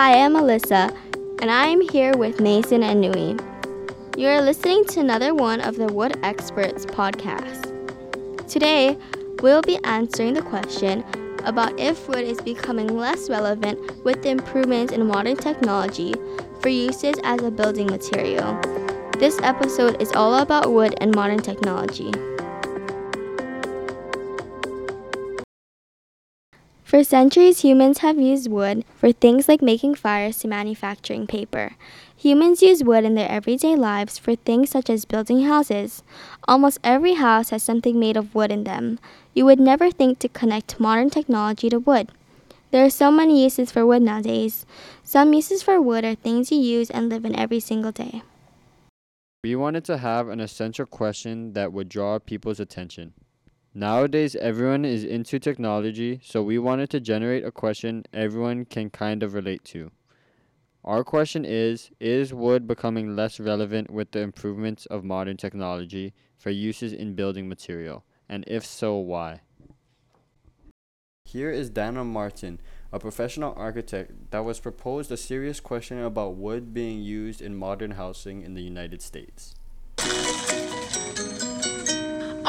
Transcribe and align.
Hi, 0.00 0.24
I'm 0.24 0.32
Alyssa, 0.32 0.96
and 1.42 1.50
I'm 1.50 1.82
here 1.82 2.16
with 2.16 2.40
Mason 2.40 2.82
and 2.82 3.02
Nui. 3.02 3.36
You 4.16 4.28
are 4.28 4.40
listening 4.40 4.86
to 4.86 5.00
another 5.00 5.34
one 5.34 5.60
of 5.60 5.76
the 5.76 5.88
Wood 5.88 6.18
Experts 6.22 6.86
podcast. 6.86 7.68
Today, 8.48 8.96
we'll 9.42 9.60
be 9.60 9.76
answering 9.84 10.32
the 10.32 10.40
question 10.40 11.04
about 11.44 11.78
if 11.78 12.08
wood 12.08 12.24
is 12.24 12.40
becoming 12.40 12.96
less 12.96 13.28
relevant 13.28 14.02
with 14.02 14.22
the 14.22 14.30
improvements 14.30 14.94
in 14.94 15.06
modern 15.06 15.36
technology 15.36 16.14
for 16.62 16.70
uses 16.70 17.16
as 17.22 17.42
a 17.42 17.50
building 17.50 17.88
material. 17.88 18.58
This 19.18 19.38
episode 19.42 20.00
is 20.00 20.12
all 20.12 20.36
about 20.36 20.72
wood 20.72 20.94
and 21.02 21.14
modern 21.14 21.40
technology. 21.40 22.10
For 26.90 27.04
centuries, 27.04 27.60
humans 27.60 27.98
have 27.98 28.18
used 28.18 28.50
wood 28.50 28.84
for 28.96 29.12
things 29.12 29.46
like 29.46 29.62
making 29.62 29.94
fires 29.94 30.38
to 30.38 30.48
manufacturing 30.48 31.28
paper. 31.28 31.76
Humans 32.16 32.62
use 32.62 32.82
wood 32.82 33.04
in 33.04 33.14
their 33.14 33.30
everyday 33.30 33.76
lives 33.76 34.18
for 34.18 34.34
things 34.34 34.70
such 34.70 34.90
as 34.90 35.04
building 35.04 35.42
houses. 35.42 36.02
Almost 36.48 36.80
every 36.82 37.14
house 37.14 37.50
has 37.50 37.62
something 37.62 38.00
made 38.00 38.16
of 38.16 38.34
wood 38.34 38.50
in 38.50 38.64
them. 38.64 38.98
You 39.34 39.44
would 39.44 39.60
never 39.60 39.92
think 39.92 40.18
to 40.18 40.28
connect 40.28 40.80
modern 40.80 41.10
technology 41.10 41.68
to 41.68 41.78
wood. 41.78 42.10
There 42.72 42.84
are 42.84 42.90
so 42.90 43.12
many 43.12 43.40
uses 43.44 43.70
for 43.70 43.86
wood 43.86 44.02
nowadays. 44.02 44.66
Some 45.04 45.32
uses 45.32 45.62
for 45.62 45.80
wood 45.80 46.04
are 46.04 46.16
things 46.16 46.50
you 46.50 46.58
use 46.58 46.90
and 46.90 47.08
live 47.08 47.24
in 47.24 47.38
every 47.38 47.60
single 47.60 47.92
day. 47.92 48.22
We 49.44 49.54
wanted 49.54 49.84
to 49.84 49.98
have 49.98 50.26
an 50.26 50.40
essential 50.40 50.86
question 50.86 51.52
that 51.52 51.72
would 51.72 51.88
draw 51.88 52.18
people's 52.18 52.58
attention. 52.58 53.14
Nowadays, 53.74 54.34
everyone 54.34 54.84
is 54.84 55.04
into 55.04 55.38
technology, 55.38 56.20
so 56.24 56.42
we 56.42 56.58
wanted 56.58 56.90
to 56.90 56.98
generate 56.98 57.44
a 57.44 57.52
question 57.52 58.04
everyone 58.12 58.64
can 58.64 58.90
kind 58.90 59.22
of 59.22 59.32
relate 59.32 59.64
to. 59.66 59.92
Our 60.84 61.04
question 61.04 61.44
is 61.44 61.92
Is 62.00 62.34
wood 62.34 62.66
becoming 62.66 63.14
less 63.14 63.38
relevant 63.38 63.88
with 63.88 64.10
the 64.10 64.22
improvements 64.22 64.86
of 64.86 65.04
modern 65.04 65.36
technology 65.36 66.14
for 66.36 66.50
uses 66.50 66.92
in 66.92 67.14
building 67.14 67.48
material? 67.48 68.02
And 68.28 68.42
if 68.48 68.66
so, 68.66 68.96
why? 68.96 69.42
Here 71.24 71.52
is 71.52 71.70
Dana 71.70 72.02
Martin, 72.02 72.60
a 72.92 72.98
professional 72.98 73.54
architect 73.56 74.32
that 74.32 74.44
was 74.44 74.58
proposed 74.58 75.12
a 75.12 75.16
serious 75.16 75.60
question 75.60 76.02
about 76.02 76.34
wood 76.34 76.74
being 76.74 77.00
used 77.00 77.40
in 77.40 77.54
modern 77.54 77.92
housing 77.92 78.42
in 78.42 78.54
the 78.54 78.62
United 78.62 79.00
States. 79.00 79.54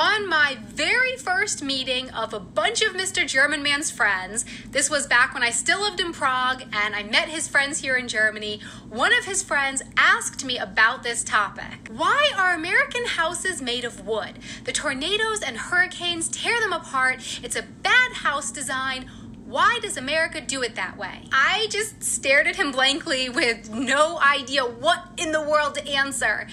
On 0.01 0.27
my 0.27 0.57
very 0.63 1.15
first 1.15 1.61
meeting 1.61 2.09
of 2.09 2.33
a 2.33 2.39
bunch 2.39 2.81
of 2.81 2.93
Mr. 2.93 3.27
German 3.27 3.61
Man's 3.61 3.91
friends, 3.91 4.45
this 4.67 4.89
was 4.89 5.05
back 5.05 5.31
when 5.35 5.43
I 5.43 5.51
still 5.51 5.79
lived 5.79 5.99
in 5.99 6.11
Prague 6.11 6.63
and 6.73 6.95
I 6.95 7.03
met 7.03 7.29
his 7.29 7.47
friends 7.47 7.81
here 7.81 7.95
in 7.95 8.07
Germany, 8.07 8.61
one 8.89 9.15
of 9.15 9.25
his 9.25 9.43
friends 9.43 9.83
asked 9.97 10.43
me 10.43 10.57
about 10.57 11.03
this 11.03 11.23
topic. 11.23 11.87
Why 11.91 12.31
are 12.35 12.55
American 12.55 13.05
houses 13.05 13.61
made 13.61 13.85
of 13.85 14.07
wood? 14.07 14.39
The 14.63 14.71
tornadoes 14.71 15.43
and 15.43 15.55
hurricanes 15.55 16.29
tear 16.29 16.59
them 16.59 16.73
apart. 16.73 17.17
It's 17.43 17.55
a 17.55 17.61
bad 17.61 18.13
house 18.13 18.49
design. 18.49 19.07
Why 19.45 19.77
does 19.83 19.97
America 19.97 20.41
do 20.41 20.63
it 20.63 20.73
that 20.73 20.97
way? 20.97 21.27
I 21.31 21.67
just 21.69 22.01
stared 22.01 22.47
at 22.47 22.55
him 22.55 22.71
blankly 22.71 23.29
with 23.29 23.69
no 23.69 24.19
idea 24.19 24.63
what 24.63 25.09
in 25.17 25.31
the 25.31 25.47
world 25.47 25.75
to 25.75 25.87
answer. 25.87 26.47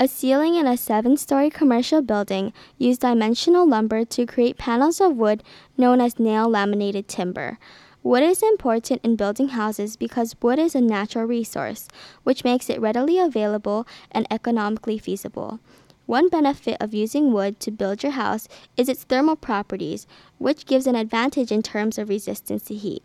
A 0.00 0.06
ceiling 0.06 0.54
in 0.54 0.64
a 0.64 0.76
seven 0.76 1.16
story 1.16 1.50
commercial 1.50 2.02
building 2.02 2.52
used 2.78 3.00
dimensional 3.00 3.66
lumber 3.66 4.04
to 4.04 4.26
create 4.26 4.56
panels 4.56 5.00
of 5.00 5.16
wood 5.16 5.42
known 5.76 6.00
as 6.00 6.20
nail 6.20 6.48
laminated 6.48 7.08
timber. 7.08 7.58
Wood 8.04 8.22
is 8.22 8.40
important 8.40 9.00
in 9.02 9.16
building 9.16 9.48
houses 9.48 9.96
because 9.96 10.36
wood 10.40 10.60
is 10.60 10.76
a 10.76 10.80
natural 10.80 11.24
resource, 11.24 11.88
which 12.22 12.44
makes 12.44 12.70
it 12.70 12.80
readily 12.80 13.18
available 13.18 13.88
and 14.12 14.24
economically 14.30 14.98
feasible. 14.98 15.58
One 16.06 16.28
benefit 16.28 16.76
of 16.80 16.94
using 16.94 17.32
wood 17.32 17.58
to 17.58 17.72
build 17.72 18.04
your 18.04 18.12
house 18.12 18.46
is 18.76 18.88
its 18.88 19.02
thermal 19.02 19.34
properties, 19.34 20.06
which 20.38 20.64
gives 20.64 20.86
an 20.86 20.94
advantage 20.94 21.50
in 21.50 21.60
terms 21.60 21.98
of 21.98 22.08
resistance 22.08 22.62
to 22.66 22.74
heat. 22.76 23.02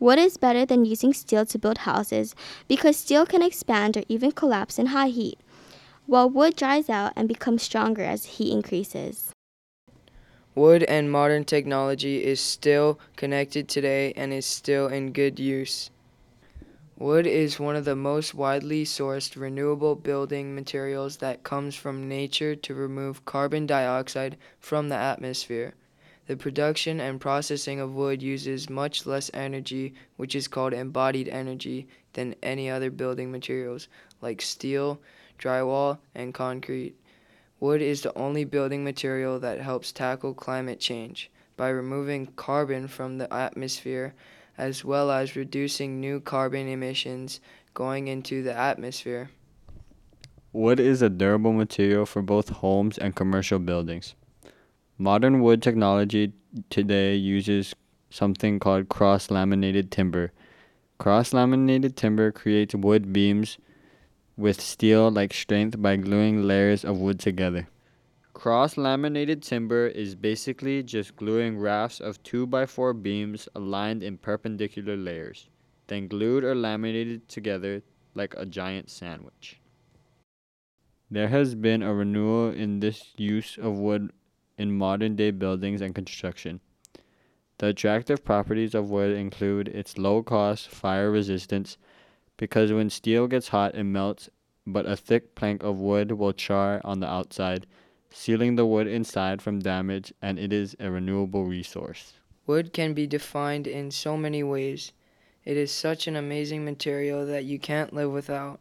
Wood 0.00 0.18
is 0.18 0.38
better 0.38 0.64
than 0.64 0.86
using 0.86 1.12
steel 1.12 1.44
to 1.44 1.58
build 1.58 1.78
houses 1.78 2.34
because 2.68 2.96
steel 2.96 3.26
can 3.26 3.42
expand 3.42 3.98
or 3.98 4.04
even 4.08 4.32
collapse 4.32 4.78
in 4.78 4.86
high 4.86 5.08
heat 5.08 5.38
while 6.12 6.28
wood 6.28 6.54
dries 6.54 6.90
out 6.90 7.10
and 7.16 7.26
becomes 7.26 7.62
stronger 7.62 8.02
as 8.02 8.36
heat 8.36 8.52
increases. 8.52 9.32
Wood 10.54 10.82
and 10.82 11.10
modern 11.10 11.46
technology 11.46 12.22
is 12.22 12.38
still 12.38 13.00
connected 13.16 13.66
today 13.66 14.12
and 14.14 14.30
is 14.30 14.44
still 14.44 14.88
in 14.88 15.12
good 15.12 15.40
use. 15.40 15.88
Wood 16.98 17.26
is 17.26 17.58
one 17.58 17.76
of 17.76 17.86
the 17.86 17.96
most 17.96 18.34
widely 18.34 18.84
sourced 18.84 19.40
renewable 19.40 19.94
building 19.94 20.54
materials 20.54 21.16
that 21.16 21.44
comes 21.44 21.76
from 21.76 22.10
nature 22.10 22.54
to 22.56 22.74
remove 22.74 23.24
carbon 23.24 23.64
dioxide 23.64 24.36
from 24.60 24.90
the 24.90 24.96
atmosphere. 24.96 25.72
The 26.26 26.36
production 26.36 27.00
and 27.00 27.22
processing 27.22 27.80
of 27.80 27.94
wood 27.94 28.22
uses 28.22 28.68
much 28.68 29.06
less 29.06 29.30
energy, 29.32 29.94
which 30.18 30.34
is 30.34 30.46
called 30.46 30.74
embodied 30.74 31.28
energy, 31.28 31.88
than 32.12 32.34
any 32.42 32.68
other 32.68 32.90
building 32.90 33.32
materials 33.32 33.88
like 34.20 34.42
steel, 34.42 35.00
drywall, 35.42 35.98
and 36.14 36.32
concrete. 36.32 36.94
Wood 37.60 37.82
is 37.82 38.02
the 38.02 38.16
only 38.16 38.44
building 38.44 38.84
material 38.84 39.38
that 39.40 39.60
helps 39.60 39.92
tackle 39.92 40.34
climate 40.34 40.80
change 40.80 41.30
by 41.56 41.68
removing 41.68 42.26
carbon 42.36 42.88
from 42.88 43.18
the 43.18 43.32
atmosphere 43.32 44.14
as 44.58 44.84
well 44.84 45.10
as 45.10 45.36
reducing 45.36 46.00
new 46.00 46.20
carbon 46.20 46.68
emissions 46.68 47.40
going 47.74 48.08
into 48.08 48.42
the 48.42 48.56
atmosphere. 48.56 49.30
Wood 50.52 50.78
is 50.78 51.00
a 51.00 51.08
durable 51.08 51.52
material 51.52 52.04
for 52.04 52.20
both 52.20 52.50
homes 52.50 52.98
and 52.98 53.16
commercial 53.16 53.58
buildings. 53.58 54.14
Modern 54.98 55.40
wood 55.40 55.62
technology 55.62 56.32
today 56.68 57.14
uses 57.14 57.74
something 58.10 58.58
called 58.58 58.90
cross 58.90 59.30
laminated 59.30 59.90
timber. 59.90 60.32
Cross 60.98 61.32
laminated 61.32 61.96
timber 61.96 62.30
creates 62.30 62.74
wood 62.74 63.12
beams 63.12 63.56
with 64.42 64.60
steel 64.60 65.08
like 65.08 65.32
strength 65.32 65.80
by 65.80 65.94
gluing 65.94 66.42
layers 66.42 66.84
of 66.84 66.98
wood 66.98 67.20
together. 67.20 67.68
Cross 68.34 68.76
laminated 68.76 69.40
timber 69.40 69.86
is 69.86 70.16
basically 70.16 70.82
just 70.82 71.14
gluing 71.14 71.56
rafts 71.56 72.00
of 72.00 72.20
2x4 72.24 73.00
beams 73.00 73.48
aligned 73.54 74.02
in 74.02 74.18
perpendicular 74.18 74.96
layers, 74.96 75.48
then 75.86 76.08
glued 76.08 76.42
or 76.42 76.56
laminated 76.56 77.28
together 77.28 77.82
like 78.16 78.34
a 78.36 78.44
giant 78.44 78.90
sandwich. 78.90 79.60
There 81.08 81.28
has 81.28 81.54
been 81.54 81.84
a 81.84 81.94
renewal 81.94 82.50
in 82.50 82.80
this 82.80 83.12
use 83.16 83.56
of 83.58 83.78
wood 83.78 84.10
in 84.58 84.76
modern 84.76 85.14
day 85.14 85.30
buildings 85.30 85.80
and 85.80 85.94
construction. 85.94 86.60
The 87.58 87.68
attractive 87.68 88.24
properties 88.24 88.74
of 88.74 88.90
wood 88.90 89.16
include 89.16 89.68
its 89.68 89.98
low 89.98 90.24
cost, 90.24 90.68
fire 90.68 91.12
resistance, 91.12 91.76
because 92.42 92.72
when 92.72 92.90
steel 92.90 93.28
gets 93.28 93.46
hot 93.46 93.72
it 93.76 93.84
melts, 93.84 94.28
but 94.66 94.84
a 94.84 94.96
thick 94.96 95.36
plank 95.36 95.62
of 95.62 95.78
wood 95.78 96.10
will 96.10 96.32
char 96.32 96.80
on 96.82 96.98
the 96.98 97.06
outside, 97.06 97.64
sealing 98.10 98.56
the 98.56 98.66
wood 98.66 98.88
inside 98.88 99.40
from 99.40 99.60
damage, 99.60 100.12
and 100.20 100.40
it 100.40 100.52
is 100.52 100.74
a 100.80 100.90
renewable 100.90 101.44
resource. 101.44 102.14
Wood 102.44 102.72
can 102.72 102.94
be 102.94 103.06
defined 103.06 103.68
in 103.68 103.92
so 103.92 104.16
many 104.16 104.42
ways. 104.42 104.90
It 105.44 105.56
is 105.56 105.70
such 105.70 106.08
an 106.08 106.16
amazing 106.16 106.64
material 106.64 107.24
that 107.26 107.44
you 107.44 107.60
can't 107.60 107.92
live 107.92 108.10
without. 108.10 108.58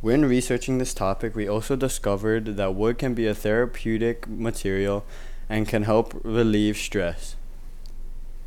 When 0.00 0.24
researching 0.24 0.78
this 0.78 0.94
topic, 0.94 1.34
we 1.34 1.48
also 1.48 1.74
discovered 1.74 2.56
that 2.56 2.76
wood 2.76 2.98
can 2.98 3.14
be 3.14 3.26
a 3.26 3.34
therapeutic 3.34 4.28
material 4.28 5.04
and 5.48 5.66
can 5.66 5.82
help 5.82 6.20
relieve 6.22 6.76
stress. 6.76 7.34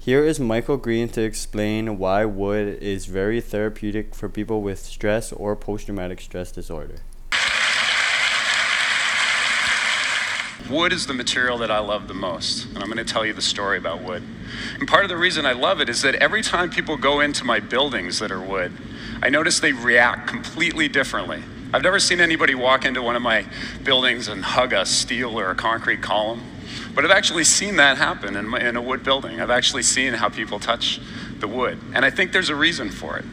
Here 0.03 0.25
is 0.25 0.37
Michael 0.37 0.75
Green 0.75 1.07
to 1.11 1.21
explain 1.21 1.97
why 1.97 2.25
wood 2.25 2.77
is 2.83 3.05
very 3.05 3.39
therapeutic 3.39 4.13
for 4.13 4.27
people 4.27 4.61
with 4.61 4.79
stress 4.79 5.31
or 5.31 5.55
post 5.55 5.85
traumatic 5.85 6.19
stress 6.19 6.51
disorder. 6.51 6.95
Wood 10.69 10.91
is 10.91 11.07
the 11.07 11.13
material 11.13 11.57
that 11.59 11.71
I 11.71 11.79
love 11.79 12.09
the 12.09 12.13
most, 12.13 12.65
and 12.65 12.79
I'm 12.79 12.91
going 12.91 12.97
to 12.97 13.05
tell 13.05 13.25
you 13.25 13.31
the 13.31 13.41
story 13.41 13.77
about 13.77 14.03
wood. 14.03 14.23
And 14.77 14.89
part 14.89 15.05
of 15.05 15.09
the 15.09 15.15
reason 15.15 15.45
I 15.45 15.53
love 15.53 15.79
it 15.79 15.87
is 15.87 16.01
that 16.01 16.15
every 16.15 16.41
time 16.41 16.69
people 16.69 16.97
go 16.97 17.21
into 17.21 17.45
my 17.45 17.61
buildings 17.61 18.19
that 18.19 18.29
are 18.29 18.41
wood, 18.41 18.73
I 19.21 19.29
notice 19.29 19.61
they 19.61 19.71
react 19.71 20.27
completely 20.27 20.89
differently. 20.89 21.41
I've 21.73 21.81
never 21.81 22.01
seen 22.01 22.19
anybody 22.19 22.55
walk 22.55 22.83
into 22.83 23.01
one 23.01 23.15
of 23.15 23.21
my 23.21 23.45
buildings 23.85 24.27
and 24.27 24.43
hug 24.43 24.73
a 24.73 24.85
steel 24.85 25.39
or 25.39 25.49
a 25.49 25.55
concrete 25.55 26.01
column. 26.01 26.41
But 26.93 27.05
I've 27.05 27.11
actually 27.11 27.43
seen 27.43 27.77
that 27.77 27.97
happen 27.97 28.35
in, 28.35 28.53
in 28.55 28.75
a 28.75 28.81
wood 28.81 29.03
building. 29.03 29.41
I've 29.41 29.49
actually 29.49 29.83
seen 29.83 30.13
how 30.13 30.29
people 30.29 30.59
touch 30.59 30.99
the 31.39 31.47
wood. 31.47 31.79
And 31.93 32.05
I 32.05 32.09
think 32.09 32.31
there's 32.31 32.49
a 32.49 32.55
reason 32.55 32.89
for 32.89 33.17
it. 33.17 33.25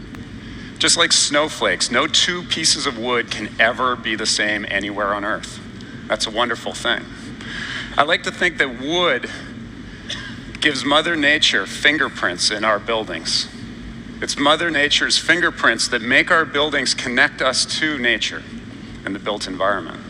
Just 0.79 0.97
like 0.97 1.13
snowflakes, 1.13 1.91
no 1.91 2.07
two 2.07 2.43
pieces 2.45 2.87
of 2.87 2.99
wood 2.99 3.31
can 3.31 3.55
ever 3.61 3.97
be 3.97 4.15
the 4.17 4.27
same 4.27 4.65
anywhere 4.69 5.13
on 5.15 5.25
earth. 5.25 5.61
That's 6.07 6.27
a 6.27 6.31
wonderful 6.31 6.73
thing. 6.73 7.05
I 7.97 8.03
like 8.03 8.23
to 8.23 8.33
think 8.33 8.59
that 8.59 8.81
wood 8.81 9.31
gives 10.61 10.85
Mother 10.85 11.17
Nature 11.17 11.67
fingerprints 11.67 12.51
in 12.51 12.65
our 12.65 12.79
buildings. 12.79 13.49
It's 14.23 14.39
Mother 14.39 14.71
Nature's 14.71 15.19
fingerprints 15.19 15.89
that 15.89 16.03
make 16.03 16.31
our 16.31 16.45
buildings 16.45 16.95
connect 16.95 17.41
us 17.41 17.65
to 17.79 17.99
nature 17.99 18.43
and 19.05 19.15
the 19.15 19.19
built 19.19 19.47
environment. 19.47 20.01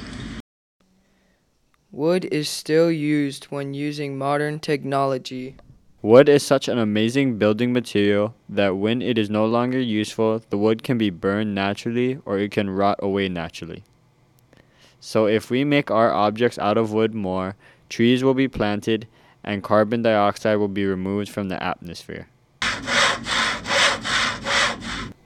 Wood 1.92 2.26
is 2.26 2.48
still 2.48 2.88
used 2.88 3.46
when 3.46 3.74
using 3.74 4.16
modern 4.16 4.60
technology. 4.60 5.56
Wood 6.02 6.28
is 6.28 6.44
such 6.44 6.68
an 6.68 6.78
amazing 6.78 7.36
building 7.36 7.72
material 7.72 8.36
that 8.48 8.76
when 8.76 9.02
it 9.02 9.18
is 9.18 9.28
no 9.28 9.44
longer 9.44 9.80
useful, 9.80 10.40
the 10.50 10.56
wood 10.56 10.84
can 10.84 10.98
be 10.98 11.10
burned 11.10 11.52
naturally 11.52 12.20
or 12.24 12.38
it 12.38 12.52
can 12.52 12.70
rot 12.70 13.00
away 13.02 13.28
naturally. 13.28 13.82
So, 15.00 15.26
if 15.26 15.50
we 15.50 15.64
make 15.64 15.90
our 15.90 16.12
objects 16.12 16.60
out 16.60 16.78
of 16.78 16.92
wood 16.92 17.12
more, 17.12 17.56
trees 17.88 18.22
will 18.22 18.34
be 18.34 18.46
planted 18.46 19.08
and 19.42 19.60
carbon 19.60 20.02
dioxide 20.02 20.58
will 20.58 20.68
be 20.68 20.86
removed 20.86 21.28
from 21.28 21.48
the 21.48 21.60
atmosphere. 21.60 22.28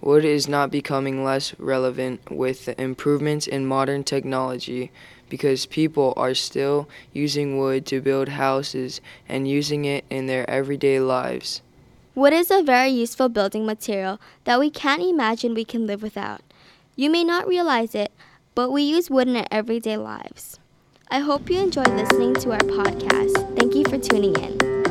Wood 0.00 0.25
is 0.25 0.49
not 0.49 0.70
becoming 0.70 1.25
less 1.25 1.58
relevant 1.58 2.31
with 2.31 2.64
the 2.64 2.81
improvements 2.81 3.46
in 3.46 3.67
modern 3.67 4.05
technology 4.05 4.90
because 5.34 5.66
people 5.66 6.14
are 6.16 6.32
still 6.32 6.88
using 7.12 7.58
wood 7.58 7.84
to 7.84 8.00
build 8.00 8.28
houses 8.28 9.00
and 9.28 9.48
using 9.48 9.84
it 9.84 10.04
in 10.08 10.26
their 10.26 10.48
everyday 10.48 11.00
lives. 11.00 11.60
Wood 12.14 12.32
is 12.32 12.52
a 12.52 12.62
very 12.62 12.90
useful 12.90 13.28
building 13.28 13.66
material 13.66 14.20
that 14.44 14.60
we 14.60 14.70
can't 14.70 15.02
imagine 15.02 15.52
we 15.52 15.64
can 15.64 15.88
live 15.88 16.04
without. 16.04 16.40
You 16.94 17.10
may 17.10 17.25
not 17.25 17.48
realize 17.48 17.96
it, 17.96 18.12
but 18.54 18.70
we 18.70 18.82
use 18.82 19.10
wood 19.10 19.26
in 19.26 19.34
our 19.34 19.46
everyday 19.50 19.96
lives. 19.96 20.60
I 21.10 21.19
hope 21.19 21.50
you 21.50 21.58
enjoyed 21.58 21.88
listening 21.88 22.34
to 22.34 22.52
our 22.52 22.58
podcast. 22.58 23.58
Thank 23.58 23.75
you 23.75 23.82
for 23.86 23.98
tuning 23.98 24.36
in. 24.36 24.83